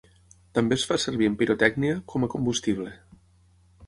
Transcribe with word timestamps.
També 0.59 0.77
es 0.77 0.85
fa 0.91 0.95
servir 1.03 1.27
en 1.31 1.35
pirotècnia 1.41 1.99
com 2.13 2.25
a 2.25 2.31
combustible. 2.37 2.95